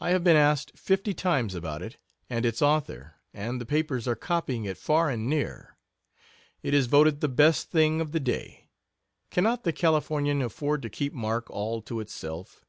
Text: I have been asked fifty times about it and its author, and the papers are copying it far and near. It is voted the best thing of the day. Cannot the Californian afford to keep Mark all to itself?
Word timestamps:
I 0.00 0.10
have 0.10 0.24
been 0.24 0.34
asked 0.34 0.76
fifty 0.76 1.14
times 1.14 1.54
about 1.54 1.80
it 1.80 1.98
and 2.28 2.44
its 2.44 2.60
author, 2.60 3.14
and 3.32 3.60
the 3.60 3.64
papers 3.64 4.08
are 4.08 4.16
copying 4.16 4.64
it 4.64 4.76
far 4.76 5.08
and 5.08 5.28
near. 5.28 5.76
It 6.64 6.74
is 6.74 6.88
voted 6.88 7.20
the 7.20 7.28
best 7.28 7.70
thing 7.70 8.00
of 8.00 8.10
the 8.10 8.18
day. 8.18 8.70
Cannot 9.30 9.62
the 9.62 9.72
Californian 9.72 10.42
afford 10.42 10.82
to 10.82 10.90
keep 10.90 11.12
Mark 11.12 11.48
all 11.48 11.80
to 11.82 12.00
itself? 12.00 12.64